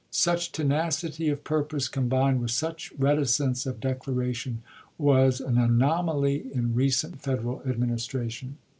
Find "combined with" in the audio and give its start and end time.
1.87-2.49